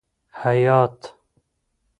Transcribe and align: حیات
حیات 0.41 0.99